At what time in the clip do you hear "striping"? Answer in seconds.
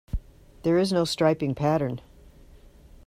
1.05-1.53